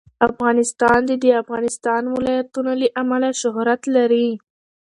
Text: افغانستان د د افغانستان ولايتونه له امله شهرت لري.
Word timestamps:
افغانستان 0.29 0.99
د 1.09 1.11
د 1.23 1.25
افغانستان 1.41 2.01
ولايتونه 2.15 2.71
له 2.81 2.87
امله 3.01 3.29
شهرت 3.41 3.81
لري. 3.95 4.27